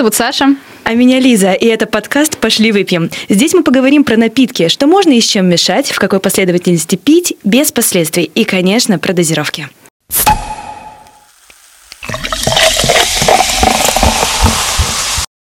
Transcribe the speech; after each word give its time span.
зовут 0.00 0.14
Саша. 0.14 0.56
А 0.84 0.94
меня 0.94 1.20
Лиза, 1.20 1.52
и 1.52 1.66
это 1.66 1.84
подкаст 1.84 2.38
«Пошли 2.38 2.72
выпьем». 2.72 3.10
Здесь 3.28 3.52
мы 3.52 3.62
поговорим 3.62 4.02
про 4.02 4.16
напитки, 4.16 4.68
что 4.68 4.86
можно 4.86 5.10
и 5.10 5.20
с 5.20 5.26
чем 5.26 5.46
мешать, 5.46 5.90
в 5.90 5.98
какой 5.98 6.20
последовательности 6.20 6.96
пить, 6.96 7.34
без 7.44 7.70
последствий, 7.70 8.24
и, 8.34 8.44
конечно, 8.44 8.98
про 8.98 9.12
дозировки. 9.12 9.68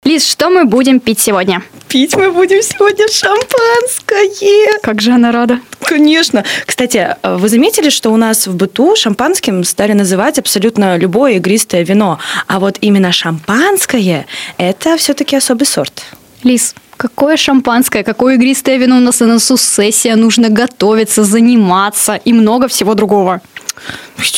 Лиз, 0.05 0.27
что 0.29 0.51
мы 0.51 0.65
будем 0.65 0.99
пить 0.99 1.21
сегодня? 1.21 1.63
Пить 1.87 2.17
мы 2.17 2.33
будем 2.33 2.61
сегодня 2.61 3.07
шампанское. 3.07 4.81
Как 4.83 5.01
же 5.01 5.13
она 5.13 5.31
рада. 5.31 5.61
Конечно. 5.81 6.45
Кстати, 6.67 7.17
вы 7.23 7.49
заметили, 7.49 7.89
что 7.89 8.11
у 8.11 8.17
нас 8.17 8.49
в 8.49 8.57
быту 8.57 8.97
шампанским 8.97 9.63
стали 9.63 9.93
называть 9.93 10.41
абсолютно 10.41 10.97
любое 10.97 11.35
игристое 11.35 11.85
вино, 11.85 12.19
а 12.49 12.59
вот 12.59 12.79
именно 12.81 13.13
шампанское– 13.13 14.27
это 14.59 14.97
все-таки 14.97 15.37
особый 15.37 15.67
сорт. 15.67 16.03
Лиз, 16.43 16.75
какое 16.97 17.37
шампанское, 17.37 18.03
какое 18.03 18.35
игристое 18.35 18.79
вино 18.79 18.97
у 18.97 19.01
нас 19.01 19.21
на 19.21 19.27
носу 19.27 19.57
сессия, 19.57 20.17
нужно 20.17 20.49
готовиться, 20.49 21.23
заниматься 21.23 22.17
и 22.17 22.33
много 22.33 22.67
всего 22.67 22.95
другого. 22.95 23.41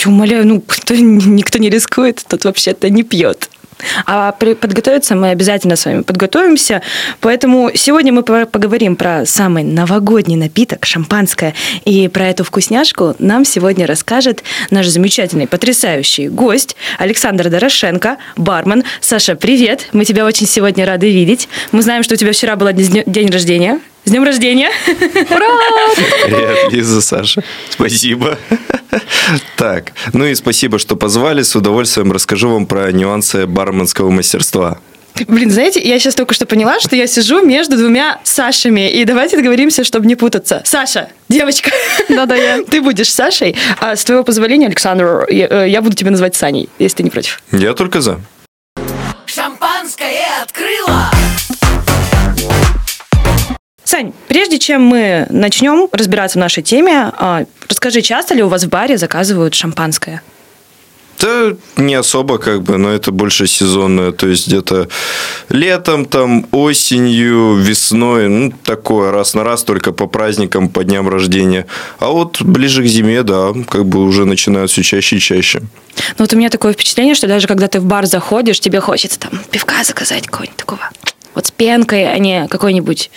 Умоляю, 0.05 0.47
ну 0.47 0.61
кто, 0.61 0.95
никто 0.95 1.59
не 1.59 1.71
рискует, 1.71 2.23
тот 2.29 2.45
вообще-то 2.45 2.91
не 2.91 3.03
пьет. 3.03 3.49
А 4.07 4.33
подготовиться 4.33 5.15
мы 5.15 5.31
обязательно 5.31 5.77
с 5.77 5.85
вами 5.85 6.03
подготовимся. 6.03 6.83
Поэтому 7.21 7.71
сегодня 7.75 8.13
мы 8.13 8.23
поговорим 8.23 8.97
про 8.97 9.27
самый 9.27 9.65
новогодний 9.65 10.37
напиток, 10.37 10.85
шампанское. 10.87 11.55
И 11.85 12.09
про 12.09 12.29
эту 12.29 12.45
вкусняшку 12.45 13.15
нам 13.19 13.45
сегодня 13.45 13.87
расскажет 13.87 14.43
наш 14.71 14.87
замечательный, 14.89 15.47
потрясающий 15.47 16.29
гость 16.29 16.77
Александр 16.99 17.51
Дорошенко, 17.51 18.19
бармен. 18.37 18.85
Саша, 19.01 19.35
привет! 19.35 19.89
Мы 19.93 20.05
тебя 20.05 20.25
очень 20.25 20.47
сегодня 20.47 20.85
рады 20.87 21.11
видеть. 21.11 21.49
Мы 21.73 21.83
знаем, 21.83 22.03
что 22.03 22.15
у 22.15 22.17
тебя 22.17 22.33
вчера 22.33 22.57
был 22.57 22.71
день 22.73 23.31
рождения. 23.31 23.81
С 24.05 24.11
днем 24.11 24.23
рождения! 24.23 24.71
Ура! 25.31 25.47
Привет, 26.27 26.73
Лиза, 26.73 27.01
Саша. 27.01 27.43
Спасибо. 27.71 28.39
Так, 29.57 29.93
ну 30.13 30.27
и 30.27 30.35
спасибо, 30.35 30.79
что 30.79 30.95
позвали. 30.95 31.43
С 31.43 31.57
удовольствием 31.57 32.13
расскажу 32.13 32.51
вам 32.51 32.67
про 32.67 32.93
нюансы 32.93 33.47
барменского 33.47 34.11
мастерства. 34.11 34.79
Блин, 35.27 35.51
знаете, 35.51 35.81
я 35.81 35.99
сейчас 35.99 36.15
только 36.17 36.35
что 36.35 36.45
поняла, 36.45 36.81
что 36.81 36.97
я 36.97 37.07
сижу 37.07 37.45
между 37.45 37.77
двумя 37.77 38.21
Сашами. 38.25 38.91
И 38.91 39.05
давайте 39.05 39.37
договоримся, 39.37 39.85
чтобы 39.85 40.07
не 40.07 40.17
путаться. 40.17 40.61
Саша, 40.65 41.09
девочка. 41.29 41.71
Да-да, 42.09 42.37
я. 42.37 42.63
Ты 42.63 42.83
будешь 42.83 43.11
Сашей. 43.11 43.57
А 43.81 43.97
с 43.97 44.05
твоего 44.05 44.23
позволения, 44.23 44.67
Александр, 44.67 45.27
я, 45.31 45.47
э, 45.49 45.71
я 45.71 45.81
буду 45.81 45.97
тебя 45.97 46.11
называть 46.11 46.35
Саней, 46.35 46.69
если 46.79 46.99
ты 46.99 47.03
не 47.05 47.11
против. 47.11 47.41
Я 47.53 47.75
только 47.75 48.01
за. 48.01 48.21
Сань, 53.95 54.13
прежде 54.27 54.59
чем 54.59 54.83
мы 54.83 55.25
начнем 55.31 55.89
разбираться 55.93 56.37
в 56.37 56.41
нашей 56.41 56.65
теме, 56.65 57.13
а, 57.17 57.45
расскажи, 57.69 58.03
часто 58.03 58.35
ли 58.35 58.43
у 58.43 58.49
вас 58.49 58.65
в 58.65 58.69
баре 58.69 58.99
заказывают 58.99 59.55
шампанское? 59.55 60.21
Да 61.21 61.53
не 61.77 61.95
особо, 61.95 62.39
как 62.39 62.65
бы, 62.65 62.77
но 62.77 62.91
это 62.91 63.13
больше 63.13 63.47
сезонное, 63.47 64.11
то 64.11 64.27
есть 64.27 64.49
где-то 64.49 64.89
летом, 65.49 66.07
там, 66.07 66.49
осенью, 66.51 67.55
весной, 67.55 68.29
ну, 68.29 68.53
такое, 68.65 69.13
раз 69.13 69.35
на 69.35 69.45
раз, 69.45 69.63
только 69.63 69.93
по 69.93 70.09
праздникам, 70.09 70.71
по 70.71 70.83
дням 70.83 71.09
рождения. 71.09 71.67
А 72.01 72.09
вот 72.09 72.43
ближе 72.43 72.83
к 72.83 72.87
зиме, 72.87 73.23
да, 73.23 73.53
как 73.71 73.87
бы 73.87 74.03
уже 74.03 74.25
начинают 74.25 74.73
все 74.73 74.83
чаще 74.83 75.19
и 75.19 75.21
чаще. 75.21 75.61
Ну, 75.61 76.25
вот 76.25 76.33
у 76.33 76.37
меня 76.37 76.51
такое 76.51 76.73
впечатление, 76.73 77.15
что 77.15 77.29
даже 77.29 77.47
когда 77.47 77.69
ты 77.69 77.79
в 77.79 77.85
бар 77.85 78.07
заходишь, 78.07 78.59
тебе 78.59 78.81
хочется 78.81 79.21
там 79.21 79.39
пивка 79.53 79.85
заказать 79.85 80.27
какого-нибудь 80.27 80.57
такого 80.57 80.81
вот 81.35 81.47
с 81.47 81.51
пенкой, 81.51 82.13
а 82.13 82.19
не 82.19 82.47
какой-нибудь 82.49 83.11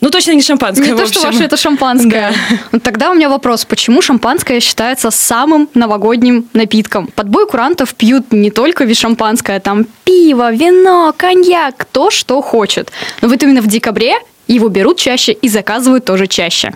ну, 0.00 0.10
точно 0.10 0.32
не 0.32 0.42
шампанское. 0.42 0.90
Не 0.90 0.96
то, 0.96 1.06
что 1.06 1.20
ваше 1.22 1.44
это 1.44 1.56
шампанское. 1.56 2.32
Да. 2.32 2.56
Ну, 2.72 2.80
тогда 2.80 3.10
у 3.10 3.14
меня 3.14 3.28
вопрос, 3.28 3.64
почему 3.64 4.02
шампанское 4.02 4.60
считается 4.60 5.10
самым 5.10 5.68
новогодним 5.74 6.48
напитком? 6.52 7.06
Под 7.06 7.28
бой 7.28 7.46
курантов 7.46 7.94
пьют 7.94 8.32
не 8.32 8.50
только 8.50 8.92
шампанское, 8.94 9.58
там 9.60 9.86
пиво, 10.04 10.52
вино, 10.52 11.14
коньяк, 11.16 11.86
то, 11.86 12.10
что 12.10 12.42
хочет. 12.42 12.92
Но 13.22 13.28
вот 13.28 13.42
именно 13.42 13.62
в 13.62 13.66
декабре 13.66 14.16
его 14.46 14.68
берут 14.68 14.98
чаще 14.98 15.32
и 15.32 15.48
заказывают 15.48 16.04
тоже 16.04 16.26
чаще. 16.26 16.72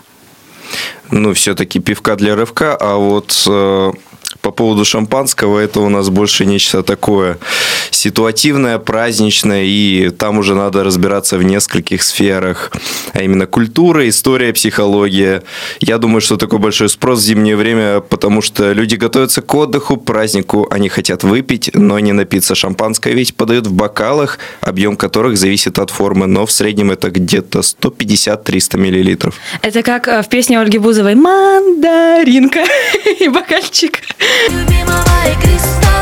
Ну, 1.11 1.35
все-таки 1.35 1.79
пивка 1.81 2.17
для 2.17 2.37
рывка, 2.37 2.77
а 2.81 2.97
вот 2.97 3.45
э, 3.47 3.93
по 4.41 4.51
поводу 4.51 4.85
шампанского, 4.85 5.59
это 5.59 5.81
у 5.81 5.89
нас 5.89 6.09
больше 6.09 6.47
нечто 6.47 6.83
такое 6.83 7.39
ситуативное, 7.91 8.79
праздничное, 8.79 9.65
и 9.65 10.11
там 10.11 10.39
уже 10.39 10.55
надо 10.55 10.85
разбираться 10.85 11.37
в 11.37 11.43
нескольких 11.43 12.03
сферах, 12.03 12.71
а 13.13 13.23
именно 13.23 13.47
культура, 13.47 14.09
история, 14.09 14.53
психология. 14.53 15.43
Я 15.81 15.99
думаю, 15.99 16.21
что 16.21 16.37
такой 16.37 16.59
большой 16.59 16.89
спрос 16.89 17.21
в 17.21 17.23
зимнее 17.23 17.57
время, 17.57 18.01
потому 18.01 18.43
что 18.43 18.73
люди 18.73 18.95
готовятся 18.95 19.43
к 19.43 19.55
отдыху, 19.55 19.97
празднику, 19.97 20.67
они 20.71 20.89
хотят 20.89 21.25
выпить, 21.25 21.71
но 21.75 21.99
не 21.99 22.13
напиться. 22.13 22.55
Шампанское 22.55 23.13
ведь 23.13 23.35
подают 23.35 23.67
в 23.67 23.73
бокалах, 23.73 24.39
объем 24.61 24.97
которых 24.97 25.37
зависит 25.37 25.79
от 25.79 25.91
формы, 25.91 26.27
но 26.27 26.47
в 26.47 26.53
среднем 26.53 26.91
это 26.91 27.11
где-то 27.11 27.61
150-300 27.61 28.79
миллилитров. 28.79 29.35
Это 29.63 29.83
как 29.83 30.09
э, 30.09 30.23
в 30.23 30.29
песне 30.29 30.59
Ольги 30.59 30.79
Бузовой 30.79 31.15
«Мандаринка» 31.15 32.65
и 33.21 33.29
бокальчик. 33.29 34.01
Любимого 34.51 35.05
игристого 35.33 36.00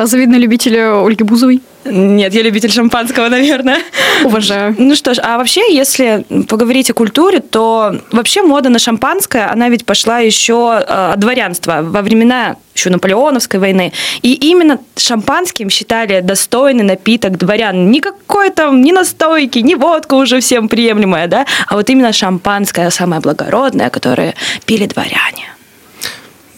Сразу 0.00 0.16
видно 0.16 0.36
любителя 0.36 1.04
Ольги 1.04 1.24
Бузовой. 1.24 1.60
Нет, 1.84 2.32
я 2.32 2.40
любитель 2.40 2.70
шампанского, 2.70 3.28
наверное. 3.28 3.80
Уважаю. 4.24 4.74
Ну 4.78 4.94
что 4.94 5.12
ж, 5.12 5.18
а 5.22 5.36
вообще, 5.36 5.74
если 5.74 6.24
поговорить 6.48 6.88
о 6.88 6.94
культуре, 6.94 7.40
то 7.40 7.94
вообще 8.10 8.40
мода 8.40 8.70
на 8.70 8.78
шампанское, 8.78 9.52
она 9.52 9.68
ведь 9.68 9.84
пошла 9.84 10.20
еще 10.20 10.82
э, 10.88 11.12
от 11.12 11.18
дворянства 11.18 11.80
во 11.82 12.00
времена 12.00 12.56
еще 12.74 12.88
Наполеоновской 12.88 13.60
войны. 13.60 13.92
И 14.22 14.32
именно 14.32 14.78
шампанским 14.96 15.68
считали 15.68 16.20
достойный 16.22 16.84
напиток 16.84 17.36
дворян. 17.36 17.90
Никакой 17.90 18.48
там, 18.48 18.80
ни 18.80 18.92
настойки, 18.92 19.58
ни 19.58 19.74
водка 19.74 20.14
уже 20.14 20.40
всем 20.40 20.70
приемлемая, 20.70 21.26
да, 21.26 21.44
а 21.66 21.76
вот 21.76 21.90
именно 21.90 22.14
шампанское 22.14 22.88
самое 22.88 23.20
благородное, 23.20 23.90
которое 23.90 24.34
пили 24.64 24.86
дворяне. 24.86 25.39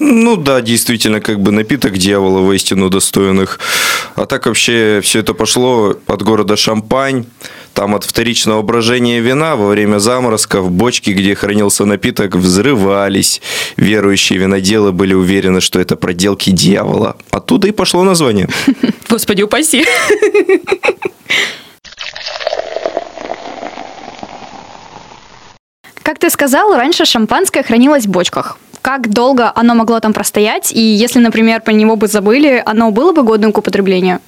Ну 0.05 0.37
да, 0.37 0.61
действительно, 0.61 1.21
как 1.21 1.39
бы 1.41 1.53
напиток 1.53 1.97
дьявола 1.97 2.41
воистину 2.41 2.91
достойных. 2.91 3.61
А 4.17 4.27
так 4.27 4.47
вообще 4.47 5.01
все 5.01 5.21
это 5.21 5.33
пошло 5.33 5.97
от 6.09 6.23
города 6.23 6.57
Шампань. 6.57 7.27
Там 7.73 7.95
от 7.95 8.03
вторичного 8.03 8.63
брожения 8.63 9.21
вина 9.21 9.55
во 9.55 9.69
время 9.69 10.01
заморозков 10.01 10.73
бочки, 10.73 11.11
где 11.11 11.37
хранился 11.37 11.85
напиток, 11.85 12.35
взрывались. 12.35 13.41
Верующие 13.77 14.41
виноделы 14.41 14.91
были 14.91 15.15
уверены, 15.15 15.61
что 15.61 15.79
это 15.79 15.95
проделки 15.95 16.51
дьявола. 16.51 17.17
Оттуда 17.31 17.69
и 17.69 17.71
пошло 17.71 18.03
название. 18.03 18.49
Господи, 19.09 19.43
упаси. 19.43 19.87
Как 26.03 26.19
ты 26.19 26.29
сказал, 26.29 26.75
раньше 26.75 27.05
шампанское 27.05 27.63
хранилось 27.63 28.07
в 28.07 28.11
бочках 28.11 28.59
как 28.83 29.09
долго 29.09 29.53
оно 29.55 29.75
могло 29.75 30.01
там 30.01 30.13
простоять, 30.13 30.73
и 30.73 30.81
если, 30.81 31.21
например, 31.21 31.63
про 31.63 31.73
него 31.73 31.97
бы 31.97 32.09
забыли, 32.09 32.63
оно 32.67 32.91
было 32.91 33.13
бы 33.13 33.23
годным 33.23 33.53
к 33.53 33.59
употреблению? 33.59 34.21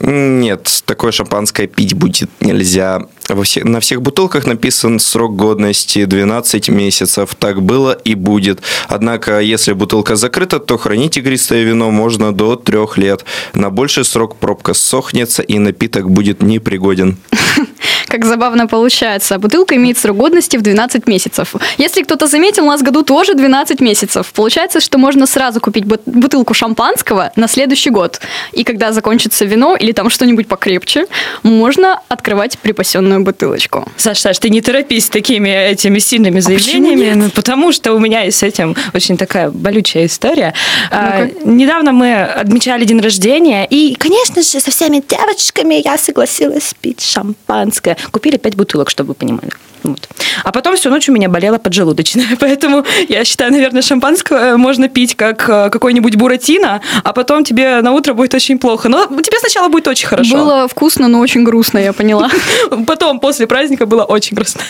Нет, 0.00 0.82
такое 0.84 1.12
шампанское 1.12 1.66
пить 1.66 1.94
будет 1.94 2.30
нельзя. 2.40 3.02
Во 3.28 3.42
все, 3.42 3.64
на 3.64 3.80
всех 3.80 4.00
бутылках 4.00 4.46
написан 4.46 5.00
срок 5.00 5.34
годности 5.34 6.04
12 6.04 6.68
месяцев. 6.68 7.34
Так 7.34 7.62
было 7.62 7.92
и 7.92 8.14
будет. 8.14 8.60
Однако, 8.86 9.40
если 9.40 9.72
бутылка 9.72 10.16
закрыта, 10.16 10.60
то 10.60 10.78
хранить 10.78 11.16
игристое 11.16 11.64
вино 11.64 11.90
можно 11.90 12.32
до 12.32 12.56
трех 12.56 12.96
лет. 12.96 13.24
На 13.54 13.70
больший 13.70 14.04
срок 14.04 14.36
пробка 14.36 14.74
сохнется, 14.74 15.42
и 15.42 15.58
напиток 15.58 16.10
будет 16.10 16.42
непригоден. 16.42 17.16
Как 18.08 18.24
забавно 18.24 18.66
получается. 18.66 19.38
Бутылка 19.38 19.76
имеет 19.76 19.98
срок 19.98 20.16
годности 20.16 20.56
в 20.56 20.62
12 20.62 21.06
месяцев. 21.06 21.54
Если 21.76 22.02
кто-то 22.02 22.26
заметил, 22.26 22.64
у 22.64 22.68
нас 22.68 22.80
в 22.80 22.84
году 22.84 23.02
тоже 23.02 23.34
12 23.34 23.80
месяцев. 23.80 24.32
Получается, 24.32 24.80
что 24.80 24.98
можно 24.98 25.26
сразу 25.26 25.60
купить 25.60 25.84
бутылку 25.84 26.54
шампанского 26.54 27.32
на 27.36 27.48
следующий 27.48 27.90
год. 27.90 28.20
И 28.52 28.64
когда 28.64 28.92
закончится 28.92 29.44
вино 29.44 29.76
или 29.76 29.92
там 29.92 30.10
что-нибудь 30.10 30.48
покрепче, 30.48 31.06
можно 31.42 32.00
открывать 32.08 32.58
припасенную 32.58 33.22
бутылочку. 33.22 33.86
Саш, 33.96 34.18
Саш, 34.18 34.38
ты 34.38 34.50
не 34.50 34.62
торопись 34.62 35.08
такими 35.08 35.50
этими 35.50 35.98
сильными 35.98 36.40
заявлениями, 36.40 37.10
а 37.12 37.16
ну, 37.16 37.30
потому 37.30 37.72
что 37.72 37.92
у 37.92 37.98
меня 37.98 38.30
с 38.30 38.42
этим 38.42 38.74
очень 38.94 39.16
такая 39.16 39.50
болючая 39.50 40.06
история. 40.06 40.54
А, 40.90 41.28
недавно 41.44 41.92
мы 41.92 42.22
отмечали 42.22 42.84
день 42.84 43.00
рождения, 43.00 43.66
и, 43.66 43.94
конечно 43.94 44.42
же, 44.42 44.60
со 44.60 44.70
всеми 44.70 45.02
девочками 45.06 45.82
я 45.84 45.98
согласилась 45.98 46.74
пить 46.80 47.02
шампанское. 47.02 47.97
Купили 48.10 48.36
пять 48.36 48.56
бутылок, 48.56 48.90
чтобы 48.90 49.08
вы 49.08 49.14
понимали. 49.14 49.50
Вот. 49.82 50.08
А 50.44 50.52
потом 50.52 50.76
всю 50.76 50.90
ночь 50.90 51.08
у 51.08 51.12
меня 51.12 51.28
болела 51.28 51.58
поджелудочная. 51.58 52.36
Поэтому 52.40 52.84
я 53.08 53.24
считаю, 53.24 53.52
наверное, 53.52 53.82
шампанское 53.82 54.56
можно 54.56 54.88
пить 54.88 55.14
как 55.14 55.48
э, 55.48 55.70
какой-нибудь 55.70 56.16
буратино, 56.16 56.80
а 57.04 57.12
потом 57.12 57.44
тебе 57.44 57.80
на 57.80 57.92
утро 57.92 58.14
будет 58.14 58.34
очень 58.34 58.58
плохо. 58.58 58.88
Но 58.88 59.06
тебе 59.06 59.38
сначала 59.38 59.68
будет 59.68 59.88
очень 59.88 60.08
хорошо. 60.08 60.36
Было 60.36 60.68
вкусно, 60.68 61.08
но 61.08 61.20
очень 61.20 61.44
грустно, 61.44 61.78
я 61.78 61.92
поняла. 61.92 62.30
Потом, 62.86 63.20
после 63.20 63.46
праздника, 63.46 63.86
было 63.86 64.04
очень 64.04 64.34
грустно. 64.34 64.62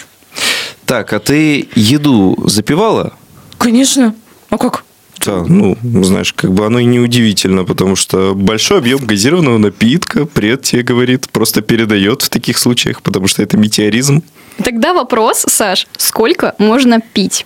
Так, 0.86 1.12
а 1.12 1.18
ты 1.18 1.68
еду 1.74 2.38
запивала? 2.46 3.12
Конечно. 3.58 4.14
А 4.50 4.58
как? 4.58 4.84
Да, 5.28 5.44
ну, 5.46 5.76
знаешь, 5.82 6.32
как 6.32 6.54
бы 6.54 6.64
оно 6.64 6.78
и 6.78 6.86
не 6.86 7.00
удивительно, 7.00 7.64
потому 7.64 7.96
что 7.96 8.34
большой 8.34 8.78
объем 8.78 9.04
газированного 9.04 9.58
напитка 9.58 10.24
пред 10.24 10.62
тебе 10.62 10.82
говорит, 10.82 11.28
просто 11.30 11.60
передает 11.60 12.22
в 12.22 12.30
таких 12.30 12.56
случаях, 12.56 13.02
потому 13.02 13.28
что 13.28 13.42
это 13.42 13.58
метеоризм. 13.58 14.22
Тогда 14.64 14.94
вопрос, 14.94 15.44
Саш, 15.46 15.86
сколько 15.98 16.54
можно 16.58 17.02
пить? 17.12 17.44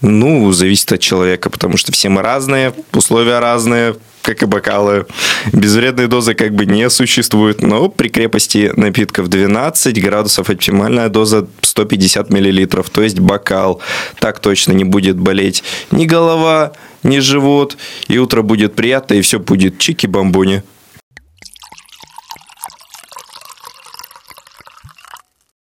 Ну, 0.00 0.52
зависит 0.52 0.92
от 0.92 1.00
человека, 1.00 1.50
потому 1.50 1.76
что 1.76 1.92
все 1.92 2.08
мы 2.08 2.22
разные, 2.22 2.72
условия 2.92 3.38
разные, 3.38 3.96
как 4.22 4.42
и 4.42 4.46
бокалы. 4.46 5.06
Безвредной 5.52 6.06
дозы 6.06 6.34
как 6.34 6.54
бы 6.54 6.66
не 6.66 6.88
существует, 6.90 7.62
но 7.62 7.88
при 7.88 8.08
крепости 8.08 8.72
напитков 8.76 9.28
12 9.28 10.02
градусов 10.02 10.50
оптимальная 10.50 11.08
доза 11.08 11.48
150 11.62 12.30
миллилитров, 12.30 12.90
то 12.90 13.02
есть 13.02 13.18
бокал. 13.18 13.80
Так 14.18 14.40
точно 14.40 14.72
не 14.72 14.84
будет 14.84 15.16
болеть 15.16 15.62
ни 15.90 16.06
голова, 16.06 16.72
ни 17.02 17.18
живот, 17.18 17.76
и 18.08 18.18
утро 18.18 18.42
будет 18.42 18.74
приятно, 18.74 19.14
и 19.14 19.22
все 19.22 19.38
будет 19.38 19.78
чики-бомбони. 19.78 20.62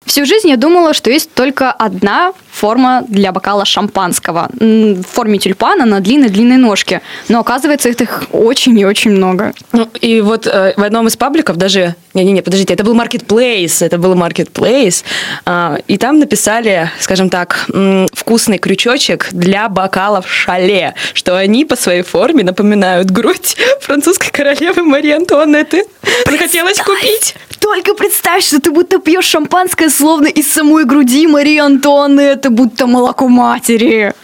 Всю 0.05 0.25
жизнь 0.25 0.49
я 0.49 0.57
думала, 0.57 0.95
что 0.95 1.11
есть 1.11 1.33
только 1.35 1.71
одна 1.71 2.33
форма 2.59 3.05
для 3.09 3.33
бокала 3.33 3.65
шампанского. 3.65 4.49
В 4.59 5.03
форме 5.03 5.39
тюльпана 5.39 5.87
на 5.87 6.01
длинной-длинной 6.01 6.57
ножке. 6.57 7.01
Но 7.29 7.41
оказывается, 7.41 7.89
их 7.89 8.25
очень 8.33 8.79
и 8.79 8.85
очень 8.85 9.13
много. 9.13 9.53
Ну, 9.73 9.89
и 10.01 10.21
вот 10.21 10.47
э, 10.47 10.75
в 10.77 10.83
одном 10.83 11.07
из 11.07 11.17
пабликов 11.17 11.57
даже... 11.57 11.95
Не-не-не, 12.15 12.43
подождите, 12.43 12.75
это 12.75 12.85
был 12.85 12.97
Marketplace, 12.97 13.85
это 13.87 13.99
был 13.99 14.15
Marketplace. 14.15 15.05
Э, 15.47 15.77
и 15.87 15.97
там 15.99 16.19
написали, 16.19 16.91
скажем 16.99 17.31
так, 17.31 17.67
м, 17.73 18.09
вкусный 18.13 18.59
крючочек 18.59 19.29
для 19.33 19.69
бокалов 19.69 20.29
шале, 20.29 20.95
что 21.15 21.37
они 21.37 21.65
по 21.65 21.77
своей 21.77 22.03
форме 22.03 22.43
напоминают 22.43 23.11
грудь 23.11 23.57
французской 23.81 24.31
королевы 24.31 24.83
Марии 24.83 25.13
Антуанетты. 25.13 25.85
Захотелось 26.27 26.79
купить. 26.79 27.35
Только 27.71 27.93
представь, 27.93 28.45
что 28.45 28.61
ты 28.61 28.71
будто 28.71 28.99
пьешь 28.99 29.27
шампанское 29.27 29.91
словно 29.91 30.27
из 30.27 30.51
самой 30.51 30.87
груди 30.87 31.27
Марии 31.27 31.59
Антуанетты, 31.59 32.49
будто 32.49 32.87
молоко 32.87 33.29
матери. 33.29 34.15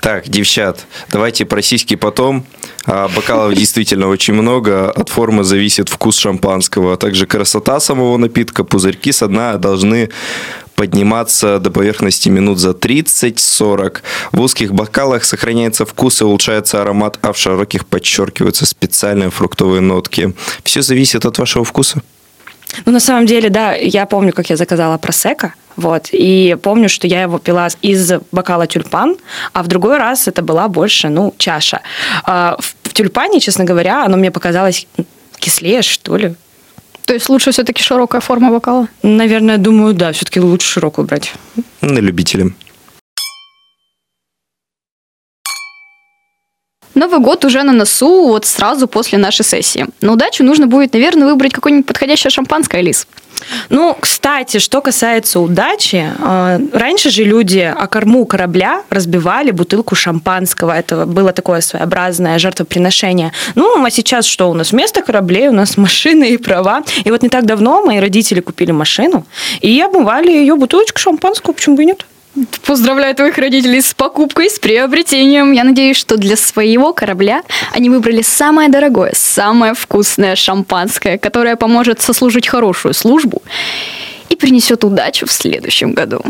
Так, 0.00 0.26
девчат, 0.30 0.86
давайте 1.12 1.44
про 1.44 1.60
сиськи 1.60 1.96
потом. 1.96 2.46
А 2.86 3.08
бокалов 3.08 3.52
действительно 3.52 4.08
очень 4.08 4.32
много. 4.32 4.90
От 4.90 5.10
формы 5.10 5.44
зависит 5.44 5.90
вкус 5.90 6.16
шампанского, 6.16 6.94
а 6.94 6.96
также 6.96 7.26
красота 7.26 7.80
самого 7.80 8.16
напитка. 8.16 8.64
Пузырьки 8.64 9.12
со 9.12 9.26
дна 9.28 9.58
должны 9.58 10.08
подниматься 10.74 11.58
до 11.58 11.70
поверхности 11.70 12.30
минут 12.30 12.58
за 12.58 12.70
30-40. 12.70 13.98
В 14.32 14.40
узких 14.40 14.72
бокалах 14.72 15.24
сохраняется 15.24 15.84
вкус 15.84 16.22
и 16.22 16.24
улучшается 16.24 16.80
аромат, 16.80 17.18
а 17.20 17.34
в 17.34 17.38
широких 17.38 17.84
подчеркиваются 17.84 18.64
специальные 18.64 19.28
фруктовые 19.28 19.82
нотки. 19.82 20.34
Все 20.64 20.80
зависит 20.80 21.26
от 21.26 21.38
вашего 21.38 21.66
вкуса. 21.66 22.02
Ну, 22.84 22.92
на 22.92 23.00
самом 23.00 23.26
деле, 23.26 23.50
да, 23.50 23.72
я 23.74 24.06
помню, 24.06 24.32
как 24.32 24.50
я 24.50 24.56
заказала 24.56 24.98
просека, 24.98 25.54
вот, 25.76 26.08
и 26.12 26.56
помню, 26.62 26.88
что 26.88 27.06
я 27.06 27.22
его 27.22 27.38
пила 27.38 27.68
из 27.82 28.12
бокала 28.32 28.66
тюльпан, 28.66 29.16
а 29.52 29.62
в 29.62 29.68
другой 29.68 29.98
раз 29.98 30.28
это 30.28 30.42
была 30.42 30.68
больше, 30.68 31.08
ну, 31.08 31.34
чаша. 31.38 31.80
А 32.24 32.56
в 32.58 32.92
тюльпане, 32.92 33.40
честно 33.40 33.64
говоря, 33.64 34.04
оно 34.04 34.16
мне 34.16 34.30
показалось 34.30 34.86
кислее, 35.38 35.82
что 35.82 36.16
ли. 36.16 36.34
То 37.04 37.14
есть 37.14 37.28
лучше 37.28 37.50
все-таки 37.50 37.82
широкая 37.82 38.20
форма 38.20 38.50
бокала? 38.50 38.88
Наверное, 39.02 39.58
думаю, 39.58 39.94
да, 39.94 40.12
все-таки 40.12 40.40
лучше 40.40 40.68
широкую 40.68 41.06
брать. 41.06 41.32
На 41.80 41.98
любителя. 41.98 42.52
Новый 46.94 47.20
год 47.20 47.44
уже 47.44 47.62
на 47.62 47.72
носу, 47.72 48.28
вот 48.28 48.46
сразу 48.46 48.88
после 48.88 49.18
нашей 49.18 49.44
сессии. 49.44 49.86
На 50.00 50.12
удачу 50.12 50.42
нужно 50.44 50.66
будет, 50.66 50.92
наверное, 50.92 51.28
выбрать 51.28 51.52
какое-нибудь 51.52 51.86
подходящее 51.86 52.30
шампанское, 52.30 52.82
Лиз. 52.82 53.06
Ну, 53.68 53.96
кстати, 53.98 54.58
что 54.58 54.80
касается 54.80 55.40
удачи, 55.40 56.04
э, 56.18 56.60
раньше 56.72 57.10
же 57.10 57.24
люди 57.24 57.58
о 57.58 57.86
корму 57.86 58.24
корабля 58.26 58.82
разбивали 58.90 59.50
бутылку 59.50 59.94
шампанского. 59.94 60.76
Это 60.76 61.06
было 61.06 61.32
такое 61.32 61.60
своеобразное 61.60 62.38
жертвоприношение. 62.38 63.32
Ну, 63.54 63.82
а 63.82 63.90
сейчас 63.90 64.26
что 64.26 64.50
у 64.50 64.54
нас? 64.54 64.72
Вместо 64.72 65.02
кораблей 65.02 65.48
у 65.48 65.52
нас 65.52 65.76
машины 65.76 66.30
и 66.30 66.36
права. 66.36 66.82
И 67.04 67.10
вот 67.10 67.22
не 67.22 67.28
так 67.28 67.46
давно 67.46 67.82
мои 67.82 67.98
родители 67.98 68.40
купили 68.40 68.72
машину 68.72 69.26
и 69.60 69.80
обмывали 69.80 70.30
ее 70.30 70.56
бутылочку 70.56 70.98
шампанского, 70.98 71.52
почему 71.52 71.76
бы 71.76 71.82
и 71.82 71.86
нет? 71.86 72.06
Поздравляю 72.64 73.14
твоих 73.14 73.38
родителей 73.38 73.82
с 73.82 73.92
покупкой, 73.92 74.48
с 74.48 74.58
приобретением. 74.58 75.52
Я 75.52 75.64
надеюсь, 75.64 75.96
что 75.96 76.16
для 76.16 76.36
своего 76.36 76.92
корабля 76.92 77.42
они 77.72 77.90
выбрали 77.90 78.22
самое 78.22 78.68
дорогое, 78.68 79.12
самое 79.16 79.74
вкусное 79.74 80.36
шампанское, 80.36 81.18
которое 81.18 81.56
поможет 81.56 82.00
сослужить 82.00 82.46
хорошую 82.46 82.94
службу 82.94 83.42
и 84.28 84.36
принесет 84.36 84.84
удачу 84.84 85.26
в 85.26 85.32
следующем 85.32 85.92
году. 85.92 86.22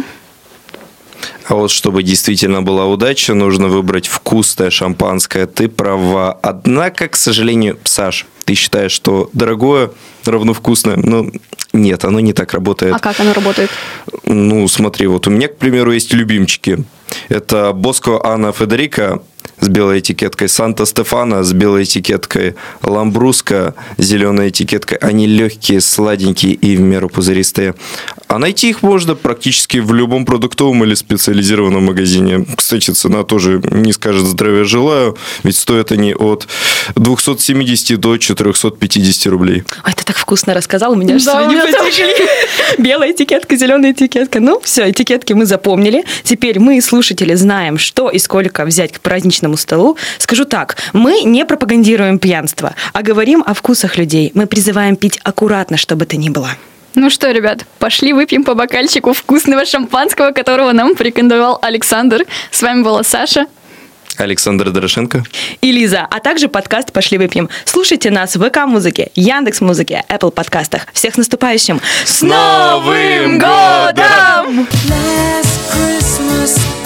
А 1.51 1.55
вот 1.57 1.73
чтобы 1.73 2.05
действительно 2.05 2.63
была 2.63 2.87
удача, 2.87 3.35
нужно 3.35 3.67
выбрать 3.67 4.07
вкусное 4.07 4.71
шампанское. 4.71 5.47
Ты 5.47 5.69
права. 5.69 6.39
Однако, 6.43 7.09
к 7.09 7.17
сожалению, 7.17 7.77
Саш, 7.83 8.27
ты 8.45 8.55
считаешь, 8.55 8.93
что 8.93 9.29
дорогое 9.33 9.91
равно 10.25 10.55
вкусное. 10.55 10.97
Но 10.97 11.27
нет, 11.73 12.05
оно 12.05 12.21
не 12.21 12.33
так 12.33 12.53
работает. 12.55 12.95
А 12.95 13.01
как 13.01 13.19
оно 13.19 13.33
работает? 13.33 13.69
Ну, 14.23 14.69
смотри, 14.69 15.09
вот 15.09 15.27
у 15.27 15.31
меня, 15.31 15.49
к 15.49 15.57
примеру, 15.57 15.91
есть 15.91 16.13
любимчики. 16.13 16.85
Это 17.29 17.73
Боско 17.73 18.25
Анна 18.25 18.53
Федерика 18.53 19.21
с 19.59 19.69
белой 19.69 19.99
этикеткой, 19.99 20.49
Санта 20.49 20.87
Стефана 20.87 21.43
с 21.43 21.53
белой 21.53 21.83
этикеткой, 21.83 22.55
Ламбруска 22.83 23.75
с 23.99 24.05
зеленой 24.05 24.51
этикеткой. 24.51 24.99
Они 24.99 25.27
легкие, 25.27 25.81
сладенькие 25.81 26.53
и 26.53 26.77
в 26.77 26.81
меру 26.81 27.09
пузыристые. 27.09 27.75
А 28.31 28.39
найти 28.39 28.69
их 28.69 28.83
можно 28.83 29.17
практически 29.17 29.79
в 29.79 29.93
любом 29.93 30.25
продуктовом 30.25 30.85
или 30.85 30.95
специализированном 30.95 31.87
магазине. 31.87 32.47
Кстати, 32.57 32.93
цена 32.93 33.25
тоже 33.25 33.61
не 33.65 33.93
скажет 33.93 34.25
здравия 34.25 34.63
желаю, 34.63 35.19
ведь 35.43 35.57
стоят 35.57 35.91
они 35.91 36.15
от 36.15 36.47
270 36.95 37.99
до 37.99 38.19
450 38.19 39.27
рублей. 39.27 39.65
Ой, 39.85 39.93
ты 39.95 40.05
так 40.05 40.17
вкусно 40.17 40.55
рассказал, 40.55 40.93
у 40.93 40.95
меня 40.95 41.17
аж 41.17 41.25
Да, 41.25 41.43
у 41.43 41.51
слюни 41.51 41.55
меня 41.57 41.67
потекли. 41.67 42.29
Белая 42.79 43.11
этикетка, 43.11 43.57
зеленая 43.57 43.91
этикетка. 43.91 44.39
Ну, 44.39 44.61
все, 44.63 44.89
этикетки 44.89 45.33
мы 45.33 45.45
запомнили. 45.45 46.05
Теперь 46.23 46.61
мы, 46.61 46.81
слушатели, 46.81 47.35
знаем, 47.35 47.79
что 47.79 48.11
и 48.11 48.21
сколько 48.21 48.65
взять 48.65 48.93
к 48.93 49.01
праздничному 49.01 49.57
столу. 49.57 49.97
Скажу 50.19 50.45
так, 50.45 50.77
мы 50.93 51.23
не 51.23 51.45
пропагандируем 51.45 52.21
пьянство, 52.21 52.77
а 52.93 53.03
говорим 53.03 53.43
о 53.45 53.55
вкусах 53.55 53.99
людей. 53.99 54.31
Мы 54.35 54.47
призываем 54.47 54.95
пить 54.95 55.19
аккуратно, 55.25 55.77
что 55.77 55.97
бы 55.97 56.07
то 56.07 56.17
ни 56.17 56.29
было. 56.29 56.51
Ну 56.95 57.09
что, 57.09 57.31
ребят, 57.31 57.65
пошли 57.79 58.13
выпьем 58.13 58.45
по 58.45 58.55
бокальчику 58.55 59.13
вкусного 59.13 59.65
шампанского, 59.65 60.33
которого 60.33 60.73
нам 60.73 60.97
порекомендовал 60.97 61.59
Александр. 61.63 62.25
С 62.51 62.63
вами 62.63 62.83
была 62.83 63.03
Саша. 63.05 63.47
Александр 64.17 64.71
Дорошенко. 64.71 65.25
И 65.61 65.73
Лиза, 65.73 66.07
а 66.11 66.21
также 66.21 66.49
подкаст 66.49 66.93
«Пошли 66.93 67.17
выпьем». 67.17 67.49
Слушайте 67.65 68.11
нас 68.11 68.37
в 68.37 68.47
ВК-музыке, 68.47 69.11
Яндекс-музыке, 69.15 70.05
Apple 70.09 70.31
подкастах. 70.31 70.87
Всех 70.93 71.15
с 71.15 71.17
наступающим! 71.17 71.81
С 72.05 72.21
Новым 72.21 73.39
годом! 73.39 74.69
Let's 74.85 76.80